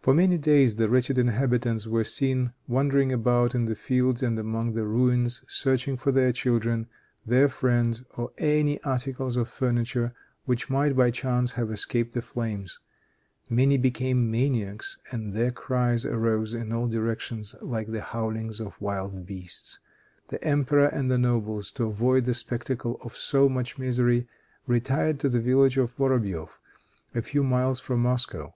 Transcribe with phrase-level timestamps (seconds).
[0.00, 4.72] For many days the wretched inhabitants were seen wandering about, in the fields and among
[4.72, 6.86] the ruins, searching for their children,
[7.26, 10.14] their friends or any articles of furniture
[10.46, 12.78] which might, by chance, have escaped the flames.
[13.50, 19.26] Many became maniacs, and their cries arose in all directions like the howlings of wild
[19.26, 19.78] beasts.
[20.28, 24.26] The emperor and the nobles, to avoid the spectacle of so much misery,
[24.66, 26.60] retired to the village of Vorobeif,
[27.14, 28.54] a few miles from Moscow.